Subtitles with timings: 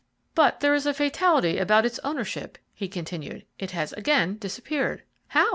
[0.33, 5.47] "But there is a fatality about its ownership," he continued; "it has again disappeared." "How?"